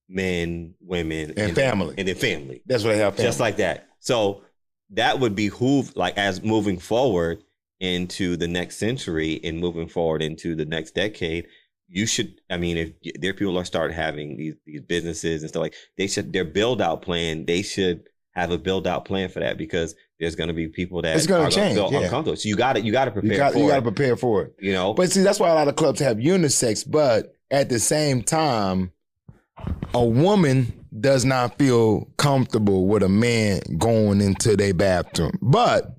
[0.09, 1.95] men, women, And family.
[1.97, 2.61] and then family.
[2.65, 3.17] That's what they have.
[3.17, 3.87] Just like that.
[3.99, 4.43] So
[4.91, 7.43] that would be behoove like as moving forward
[7.79, 11.47] into the next century and moving forward into the next decade.
[11.89, 15.61] You should, I mean, if their people are start having these these businesses and stuff
[15.61, 17.45] like they should their build out plan.
[17.45, 21.01] They should have a build out plan for that because there's going to be people
[21.01, 22.01] that It's gonna are change, feel yeah.
[22.01, 22.35] uncomfortable.
[22.37, 24.15] So you got to you got to prepare you got for you got to prepare
[24.15, 24.55] for it.
[24.59, 26.89] You know, But see, that's why a lot of clubs have unisex.
[26.89, 28.91] But at the same time,
[29.93, 35.37] a woman does not feel comfortable with a man going into their bathroom.
[35.41, 35.96] But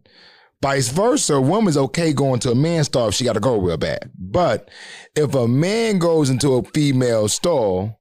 [0.63, 3.59] vice versa, a woman's okay going to a man's stall if she got to go
[3.59, 4.11] real bad.
[4.19, 4.71] But
[5.15, 8.01] if a man goes into a female stall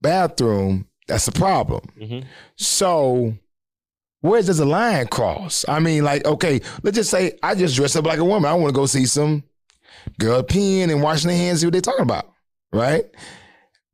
[0.00, 1.82] bathroom, that's a problem.
[2.00, 2.24] Mhm.
[2.56, 3.34] So
[4.20, 5.64] where does the line cross?
[5.68, 8.50] I mean, like, okay, let's just say I just dress up like a woman.
[8.50, 9.44] I want to go see some
[10.18, 12.30] girl peeing and washing their hands, see what they're talking about,
[12.72, 13.04] right?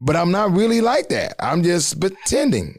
[0.00, 1.34] But I'm not really like that.
[1.38, 2.76] I'm just pretending.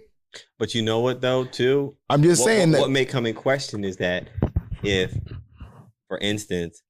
[0.57, 1.95] but you know what though too.
[2.09, 2.81] I'm just what, saying what, that.
[2.81, 4.27] what may come in question is that
[4.83, 5.15] if,
[6.07, 6.81] for instance,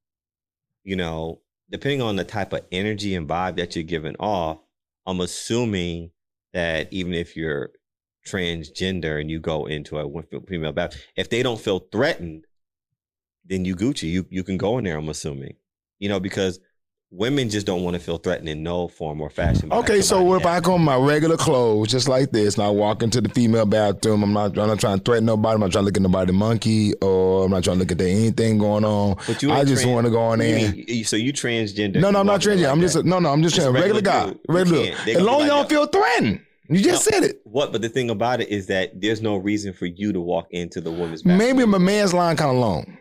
[0.84, 4.60] you know, depending on the type of energy and vibe that you're giving off,
[5.06, 6.12] I'm assuming
[6.54, 7.72] that even if you're
[8.28, 12.46] transgender and you go into a female bath, if they don't feel threatened,
[13.46, 14.10] then you Gucci.
[14.10, 14.98] You you can go in there.
[14.98, 15.56] I'm assuming,
[16.00, 16.60] you know, because
[17.12, 19.72] women just don't want to feel threatened in no form or fashion.
[19.72, 23.04] Okay, so if I go in my regular clothes, just like this, and I walk
[23.04, 25.56] into the female bathroom, I'm not, I'm not trying to threaten nobody.
[25.56, 28.00] I'm not trying to look at nobody monkey, or I'm not trying to look at
[28.02, 29.18] anything going on.
[29.28, 30.72] But you I just trans- want to go in there.
[30.72, 31.96] mean- so you transgender?
[32.00, 32.62] No, no, I'm not transgender.
[32.64, 33.30] like I'm just a, no, no.
[33.30, 34.40] I'm just, Just saying regular, regular guy, dude.
[34.48, 35.18] Regular.
[35.20, 37.18] As long as you don't feel threatened, you just No.
[37.20, 37.42] said it.
[37.44, 37.74] What?
[37.74, 40.80] But the thing about it is that there's no reason for you to walk into
[40.80, 41.24] the woman's.
[41.24, 41.38] bathroom.
[41.58, 42.98] Maybe my man's line kind of long.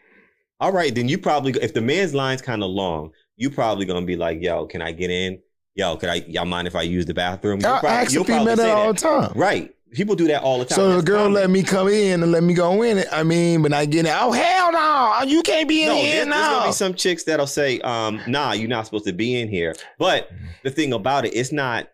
[0.58, 4.06] All right, then you probably if the man's line's kind of long, you probably gonna
[4.06, 5.40] be like, "Yo, can I get in?
[5.74, 6.16] Yo, can I?
[6.28, 8.92] Y'all mind if I use the bathroom?" You'll I probably- ask you'll female that all
[8.92, 9.32] the time.
[9.34, 9.74] Right.
[9.92, 10.76] People do that all the time.
[10.76, 11.32] So the girl common.
[11.32, 13.08] let me come in and let me go in it.
[13.10, 14.12] I mean, but I get in.
[14.16, 15.22] Oh hell no!
[15.26, 16.66] You can't be in No, here there- there's gonna now.
[16.66, 20.30] be some chicks that'll say, um, "Nah, you're not supposed to be in here." But
[20.62, 21.88] the thing about it, it's not.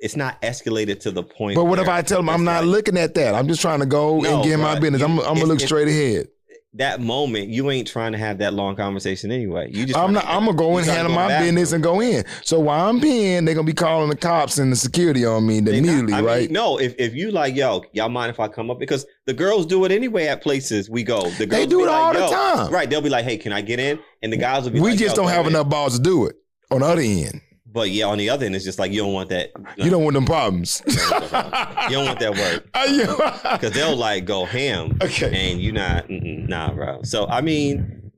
[0.00, 1.56] it's not escalated to the point.
[1.56, 3.34] But what if I tell them I'm not like- looking at that?
[3.34, 5.00] I'm just trying to go No, and get my business.
[5.00, 6.28] you- I'm, I'm gonna look straight ahead.
[6.74, 7.48] That moment?
[7.48, 9.70] You ain't trying to have that long conversation anyway.
[9.72, 10.22] You just I'm not.
[10.22, 12.24] to- I'm gonna go and handle my business and go in.
[12.44, 15.60] So while I'm peeing, they're gonna be calling the cops and the security on me
[15.60, 16.50] They not- immediately, mean, right?
[16.50, 18.78] no, if, if you like, yo, y'all mind if I come up?
[18.78, 21.28] Because the girls do it anyway at places we go.
[21.30, 22.72] The girls do be it like, all the time.
[22.72, 22.88] Right.
[22.88, 23.98] They'll be like, hey, can I get in?
[24.22, 25.52] And the guys will be we like, just don't have in.
[25.52, 26.36] enough balls to do it.
[26.70, 29.12] On the other end, But yeah, on the other end, it's just like you don't
[29.12, 29.50] want that.
[29.76, 30.82] you don't want them problems.
[30.86, 32.64] You don't want that work.
[33.52, 34.98] Because they'll like go ham.
[35.02, 35.50] Okay.
[35.52, 37.02] And you're not, nah, bro.
[37.02, 38.12] So, I mean,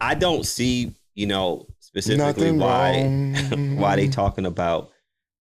[0.00, 3.76] I don't see, you know, specifically Nothing why.
[3.80, 4.90] why they talking about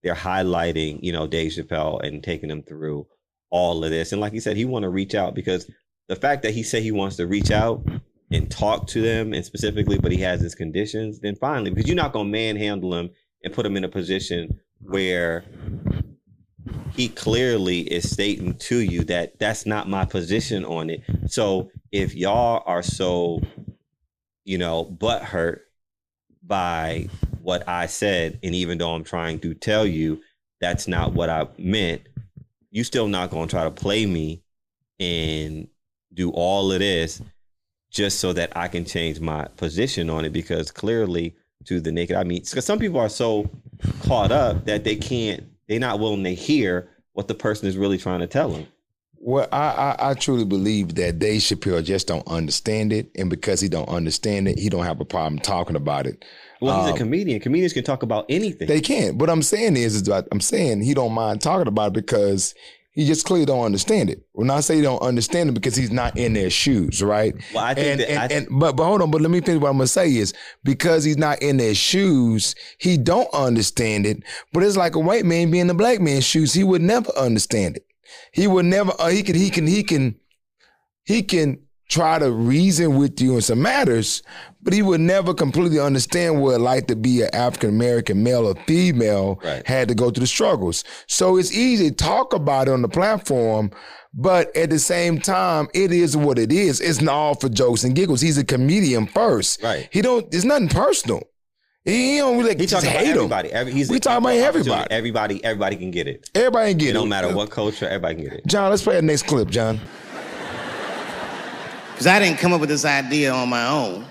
[0.04, 3.08] they're highlighting you know Dave Chappelle and taking them through
[3.50, 5.70] all of this and like he said he want to reach out because
[6.08, 7.84] the fact that he said he wants to reach out
[8.32, 11.96] and talk to them and specifically but he has his conditions then finally because you're
[11.96, 13.10] not going to manhandle him
[13.46, 15.46] and put him in a position where
[16.94, 21.04] he clearly is stating to you that that's not my position on it.
[21.28, 23.42] So if y'all are so
[24.44, 25.60] you know butthurt
[26.44, 27.08] by
[27.42, 30.22] what I said, and even though I'm trying to tell you
[30.60, 32.02] that's not what I meant,
[32.72, 34.42] you still not gonna try to play me
[35.00, 35.68] and
[36.14, 37.22] do all of this
[37.92, 42.16] just so that I can change my position on it because clearly to the naked
[42.16, 43.50] eye, I mean, because some people are so
[44.04, 47.98] caught up that they can't, they're not willing to hear what the person is really
[47.98, 48.68] trying to tell them.
[49.18, 53.60] Well, I, I I truly believe that Dave Chappelle just don't understand it, and because
[53.60, 56.24] he don't understand it, he don't have a problem talking about it.
[56.62, 57.40] Well, he's Um, a comedian.
[57.40, 58.68] Comedians can talk about anything.
[58.68, 59.16] They can't.
[59.16, 62.54] What I'm saying is, is I'm saying he don't mind talking about it because
[62.96, 64.26] he just clearly don't understand it.
[64.32, 67.36] When I say he don't understand it, because he's not in their shoes, right?
[67.54, 69.42] well, I think and, that and, I, and but but hold on, but let me
[69.42, 74.06] finish what I'm gonna say is because he's not in their shoes, he don't understand
[74.06, 74.24] it.
[74.54, 77.12] But it's like a white man being in a black man's shoes, he would never
[77.18, 77.86] understand it.
[78.32, 78.94] He would never.
[78.98, 79.36] Uh, he can.
[79.36, 79.68] He can.
[79.68, 80.16] He can.
[81.04, 84.24] He can try to reason with you in some matters,
[84.62, 88.48] but he would never completely understand what it like to be an African American male
[88.48, 89.66] or female Right.
[89.68, 90.84] had to go through the struggles.
[91.08, 93.70] So it's easy to talk about it on the platform,
[94.14, 96.82] but at the same time, it is what it is.
[96.82, 98.22] It's not all for jokes and giggles.
[98.22, 99.62] He's a comedian first.
[99.62, 99.88] Right.
[99.92, 100.26] He don't.
[100.34, 101.22] It's nothing personal.
[101.84, 103.52] He don't really he talking about hate everybody.
[103.52, 104.88] Every, he's We talking about everybody.
[104.90, 106.32] Everybody, everybody can get it.
[106.34, 106.94] Everybody can get It it.
[106.94, 108.48] don't matter what culture, everybody can get it.
[108.48, 109.80] John, let's play the next clip, John.
[111.96, 114.06] Because I didn't come up with this idea on my own.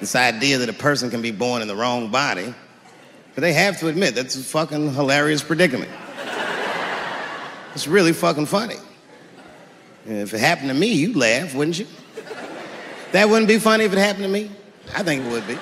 [0.00, 2.52] This idea that a person can be born in the wrong body.
[3.36, 5.90] But they have to admit, that's a fucking hilarious predicament.
[7.74, 8.74] It's really fucking funny.
[10.04, 11.86] And if it happened to me, you'd laugh, wouldn't you?
[13.12, 14.50] That wouldn't be funny if it happened to me?
[14.92, 15.54] I think it would be.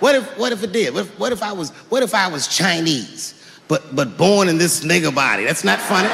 [0.00, 0.92] What if what if it did?
[0.92, 3.34] What if, what if I was what if I was Chinese,
[3.68, 5.44] but but born in this nigga body?
[5.44, 6.08] That's not funny.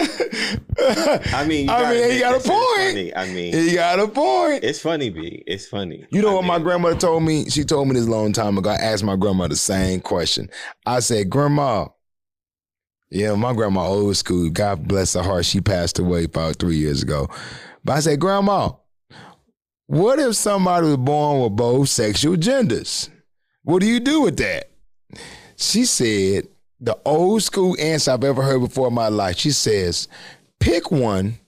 [0.00, 2.76] I mean, you I mean, he got a that shit is point.
[2.76, 3.14] funny.
[3.16, 4.62] I mean, He got a point.
[4.64, 5.42] it's funny, B.
[5.46, 6.06] It's funny.
[6.10, 7.48] You know I what my mean, grandmother told me?
[7.50, 8.70] She told me this a long time ago.
[8.70, 10.48] I asked my grandma the same question.
[10.86, 11.86] I said, Grandma,
[13.10, 14.50] yeah, my grandma old school.
[14.50, 15.44] God bless her heart.
[15.46, 17.28] She passed away about three years ago.
[17.84, 18.70] But I said, Grandma,
[19.86, 23.10] what if somebody was born with both sexual genders?
[23.62, 24.70] What do you do with that?
[25.56, 26.46] She said,
[26.80, 29.38] the old school answer I've ever heard before in my life.
[29.38, 30.08] She says,
[30.60, 31.38] pick one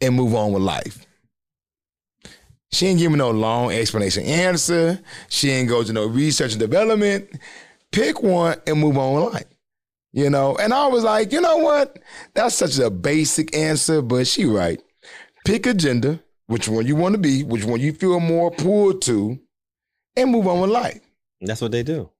[0.00, 1.06] and move on with life.
[2.72, 5.00] She ain't give me no long explanation answer.
[5.28, 7.28] She ain't go to no research and development.
[7.92, 9.46] Pick one and move on with life.
[10.12, 11.98] You know, and I was like, you know what?
[12.34, 14.80] That's such a basic answer, but she right.
[15.44, 19.02] Pick a gender, which one you want to be, which one you feel more pulled
[19.02, 19.38] to,
[20.16, 21.00] and move on with life.
[21.42, 22.10] That's what they do.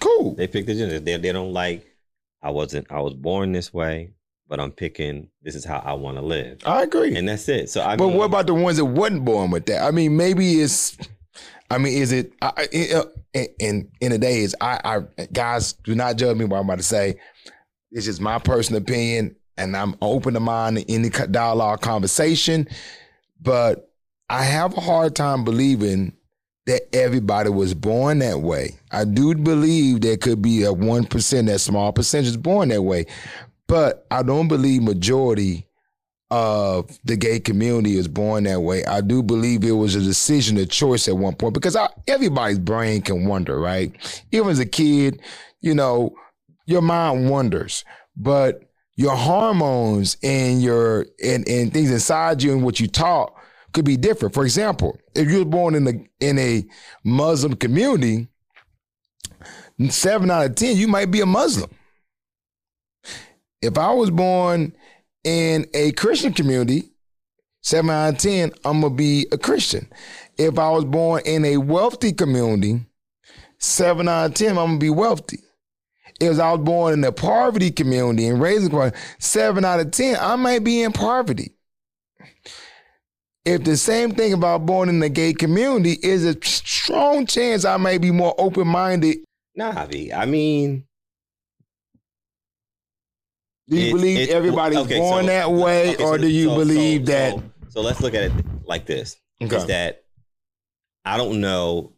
[0.00, 0.34] Cool.
[0.34, 0.98] They pick the gender.
[0.98, 1.86] They, they don't like.
[2.42, 2.90] I wasn't.
[2.90, 4.12] I was born this way,
[4.48, 5.28] but I'm picking.
[5.42, 7.16] This is how I want to live, I agree.
[7.16, 7.70] and that's it.
[7.70, 7.96] So I.
[7.96, 9.82] But mean, what about the ones that wasn't born with that?
[9.82, 10.96] I mean, maybe it's.
[11.70, 12.32] I mean, is it?
[12.42, 16.44] I, it, uh, in, in in the days, I, I guys do not judge me
[16.44, 17.16] what I'm about to say.
[17.90, 22.68] It's just my personal opinion, and I'm open to mind in any dialogue, conversation.
[23.40, 23.90] But
[24.28, 26.12] I have a hard time believing
[26.66, 28.78] that everybody was born that way.
[28.90, 32.82] I do believe there could be a one percent, that small percentage is born that
[32.82, 33.06] way,
[33.66, 35.66] but I don't believe majority
[36.30, 38.84] of the gay community is born that way.
[38.84, 42.58] I do believe it was a decision, a choice at one point because I, everybody's
[42.58, 43.92] brain can wonder, right?
[44.32, 45.20] Even as a kid,
[45.60, 46.14] you know,
[46.66, 47.84] your mind wonders,
[48.16, 48.62] but
[48.96, 53.34] your hormones and your and, and things inside you and what you taught
[53.74, 54.32] could be different.
[54.32, 56.64] For example, if you were born in a in a
[57.04, 58.28] Muslim community,
[59.90, 61.70] seven out of ten, you might be a Muslim.
[63.60, 64.74] If I was born
[65.24, 66.92] in a Christian community,
[67.60, 69.90] seven out of ten, I'm gonna be a Christian.
[70.38, 72.86] If I was born in a wealthy community,
[73.58, 75.40] seven out of ten, I'm gonna be wealthy.
[76.20, 79.90] If I was born in a poverty community and raised in poverty, seven out of
[79.90, 81.56] ten, I might be in poverty.
[83.44, 87.76] If the same thing about born in the gay community is a strong chance I
[87.76, 89.18] may be more open minded.
[89.54, 90.12] Nah, V.
[90.12, 90.86] I mean,
[93.68, 96.28] do you It's- believe it's- everybody's okay, born so- that way, okay, or so- do
[96.28, 97.34] you so- believe that?
[97.34, 98.32] So, so let's look at it
[98.66, 99.56] like this: Okay.
[99.56, 100.04] is that
[101.04, 101.92] I don't know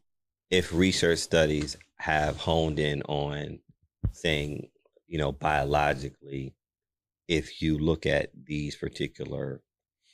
[0.50, 3.60] if research studies have honed in on
[4.12, 4.68] saying,
[5.06, 6.54] you know, biologically,
[7.28, 9.62] if you look at these particular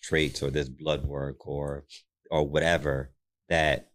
[0.03, 1.85] traits or this blood work or
[2.31, 3.13] or whatever,
[3.49, 3.91] that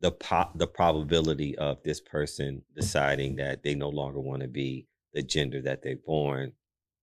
[0.00, 4.86] the po- the probability of this person deciding that they no longer want to be
[5.14, 6.52] the gender that they're born.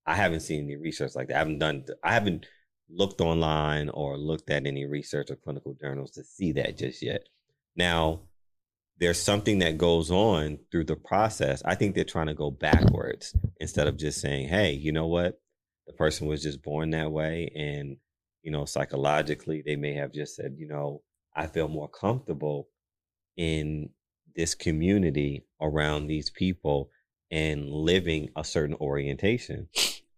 [0.06, 1.36] I haven't seen any research like that.
[1.36, 1.86] I haven't done.
[2.04, 2.46] I haven't
[2.90, 7.24] looked online or looked at any research or clinical journals to see that just yet.
[7.76, 8.22] Now,
[8.98, 11.62] there's something that goes on through the process.
[11.64, 15.40] I think they're trying to go backwards instead of just saying, "Hey, you know what?
[15.88, 17.98] The person was just born that way, and
[18.42, 21.02] you know, psychologically, they may have just said, you know,
[21.36, 22.70] I feel more comfortable
[23.38, 23.90] in
[24.36, 26.90] this community around these people
[27.32, 29.68] and living a certain orientation.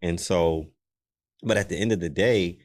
[0.00, 0.68] And so,
[1.42, 2.58] but at the end of the day,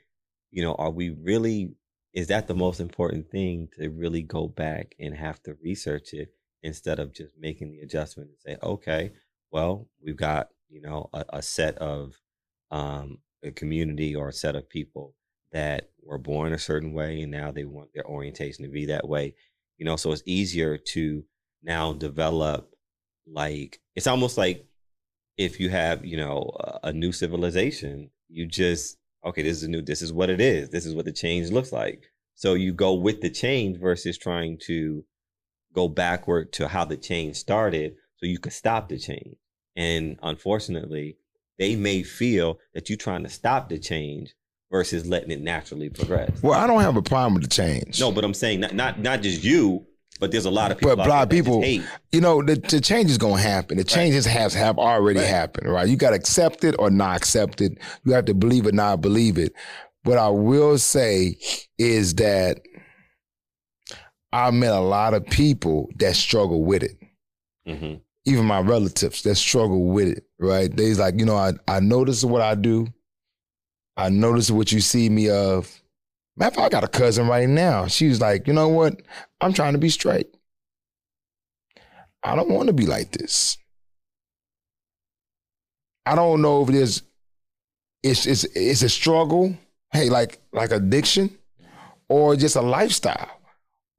[0.51, 1.75] you know, are we really,
[2.13, 6.29] is that the most important thing to really go back and have to research it
[6.63, 9.11] instead of just making the adjustment and say, okay,
[9.51, 12.13] well, we've got, you know, a, a set of,
[12.71, 15.13] um, a community or a set of people
[15.51, 19.07] that were born a certain way and now they want their orientation to be that
[19.07, 19.33] way
[19.77, 21.23] you know so it's easier to
[21.63, 22.71] now develop
[23.25, 24.65] like it's almost like
[25.37, 26.51] if you have you know
[26.83, 30.69] a, new civilization you just okay this is a new this is what it is
[30.69, 32.05] this is what the change looks like.
[32.35, 35.03] So you go with the change versus trying to
[35.73, 39.37] go backward to how the change started so you could stop the change.
[39.75, 41.17] And unfortunately
[41.57, 44.35] they may feel that you're trying to stop the change
[44.71, 47.99] versus letting it naturally progress Well, I don't have a problem with the change.
[47.99, 49.85] no, but I'm saying not not not just you,
[50.19, 50.95] but there's a lot of people.
[50.95, 51.83] But a lot of there that just people- hate.
[52.11, 53.77] you know the, the change is going to happen.
[53.77, 55.27] The changes has have already Right.
[55.29, 55.87] happened, right?
[55.87, 57.77] You got to accept it or not accept it.
[58.03, 59.53] You have to believe it, or not believe it.
[60.03, 61.37] What I will say
[61.77, 62.61] is that
[64.33, 66.97] I met a lot of people that struggle with it.
[67.65, 70.75] hmm Even my relatives that struggle with it, right?
[70.75, 72.87] They's like, you know, I I notice what I do.
[73.97, 75.81] I notice what you see me of.
[76.37, 77.87] Matter of fact, I got a cousin right now.
[77.87, 79.01] She was like, you know what?
[79.41, 80.27] I'm trying to be straight.
[82.23, 83.57] I don't want to be like this.
[86.05, 87.01] I don't know if it is
[88.03, 89.55] it's it's it's a struggle,
[89.91, 91.37] hey, like like addiction,
[92.07, 93.36] or just a lifestyle.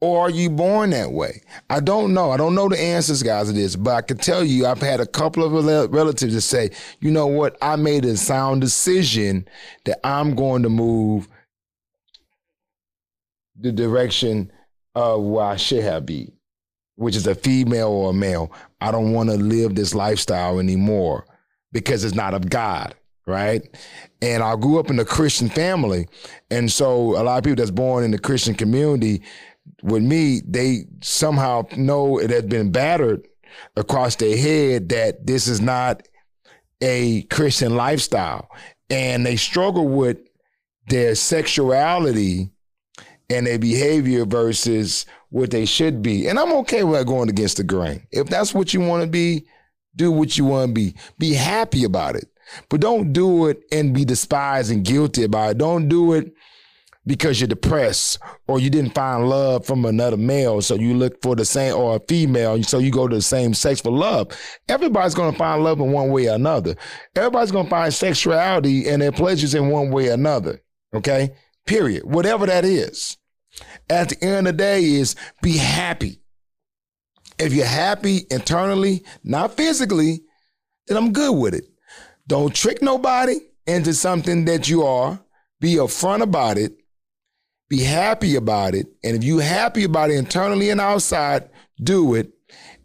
[0.00, 1.42] Or are you born that way?
[1.68, 2.30] I don't know.
[2.30, 5.00] I don't know the answers, guys, to this, but I can tell you I've had
[5.00, 5.52] a couple of
[5.92, 9.48] relatives that say, you know what, I made a sound decision
[9.86, 11.26] that I'm going to move
[13.58, 14.52] the direction
[14.94, 16.32] of where I should have be,
[16.94, 18.52] which is a female or a male.
[18.80, 21.26] I don't want to live this lifestyle anymore
[21.72, 22.94] because it's not of God,
[23.26, 23.62] right?
[24.22, 26.06] And I grew up in a Christian family.
[26.52, 29.22] And so a lot of people that's born in the Christian community,
[29.82, 33.26] with me, they somehow know it has been battered
[33.76, 36.06] across their head that this is not
[36.80, 38.48] a Christian lifestyle.
[38.90, 40.18] And they struggle with
[40.88, 42.50] their sexuality
[43.30, 46.28] and their behavior versus what they should be.
[46.28, 48.06] And I'm okay with going against the grain.
[48.10, 49.46] If that's what you want to be,
[49.96, 50.94] do what you want to be.
[51.18, 52.26] Be happy about it.
[52.70, 55.58] But don't do it and be despised and guilty about it.
[55.58, 56.32] Don't do it
[57.08, 60.60] because you're depressed or you didn't find love from another male.
[60.60, 62.62] So you look for the same or a female.
[62.62, 64.30] So you go to the same sex for love.
[64.68, 66.76] Everybody's going to find love in one way or another.
[67.16, 70.60] Everybody's going to find sexuality and their pleasures in one way or another.
[70.94, 71.34] Okay.
[71.66, 72.04] Period.
[72.04, 73.16] Whatever that is.
[73.88, 76.20] At the end of the day is be happy.
[77.38, 80.20] If you're happy internally, not physically,
[80.86, 81.64] then I'm good with it.
[82.26, 85.18] Don't trick nobody into something that you are.
[85.60, 86.72] Be upfront about it.
[87.68, 88.86] Be happy about it.
[89.04, 91.50] And if you're happy about it internally and outside,
[91.82, 92.32] do it.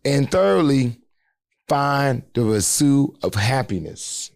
[0.03, 0.99] And thirdly,
[1.67, 4.31] find the pursuit of happiness.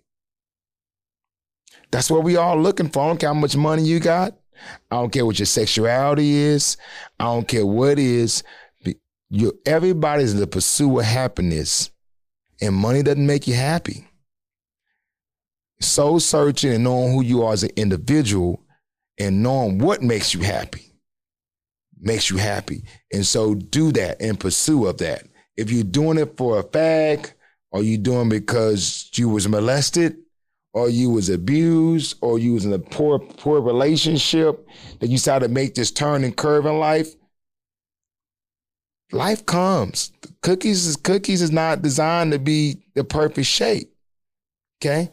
[1.92, 3.04] That's what we all looking for.
[3.04, 4.38] I don't care how much money you got.
[4.90, 6.78] I don't care what your sexuality is.
[7.20, 8.44] I don't care what is.
[9.30, 11.92] You everybody's in the pursuit of happiness,
[12.62, 14.08] and money doesn't make you happy.
[15.82, 18.64] Soul searching and knowing who you are as an individual
[19.20, 20.88] and knowing what makes you happy
[22.00, 22.84] makes you happy.
[23.12, 25.24] And so do that in pursuit of that.
[25.56, 27.32] If you're doing it for a fag,
[27.72, 30.18] or you doing because you was molested,
[30.74, 34.68] or you was abused, or you was in a poor poor relationship
[35.00, 37.16] that you decided to make this turn and curve in life,
[39.12, 40.12] life comes.
[40.42, 43.92] Cookies is cookies is not designed to be the perfect shape.
[44.80, 45.10] Okay?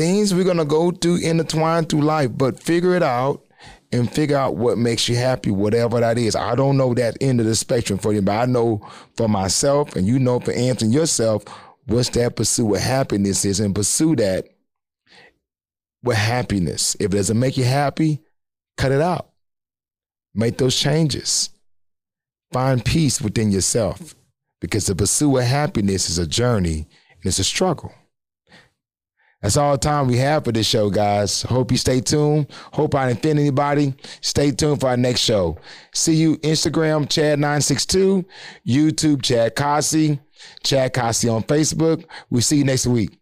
[0.00, 3.44] Things we're gonna go through intertwine through life, but figure it out
[3.92, 6.34] and figure out what makes you happy, whatever that is.
[6.34, 8.80] I don't know that end of the spectrum for you, but I know
[9.18, 11.44] for myself, and you know for answering yourself,
[11.84, 14.46] what's that pursuit of happiness is, and pursue that
[16.02, 16.96] with happiness.
[16.98, 18.22] If it doesn't make you happy,
[18.78, 19.28] cut it out.
[20.34, 21.50] Make those changes.
[22.54, 24.14] Find peace within yourself
[24.62, 27.92] because the pursuit of happiness is a journey and it's a struggle.
[29.42, 31.42] That's all the time we have for this show, guys.
[31.42, 32.46] Hope you stay tuned.
[32.72, 33.94] Hope I didn't offend anybody.
[34.20, 35.56] Stay tuned for our next show.
[35.94, 38.24] See you Instagram, Chad962,
[38.66, 40.20] YouTube, Chad Cossey,
[40.62, 42.04] Chad Cossey on Facebook.
[42.28, 43.18] We'll see you next week.